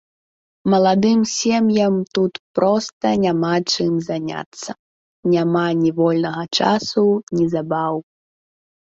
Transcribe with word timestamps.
Маладым 0.73 1.19
сем'ям 1.33 1.95
тут 2.17 2.33
проста 2.59 3.07
няма 3.25 3.51
чым 3.73 3.91
заняцца, 4.07 4.71
няма 5.33 5.63
ні 5.81 5.91
вольнага 5.99 6.43
часу, 6.61 7.03
ні 7.37 7.45
забаў. 7.53 7.95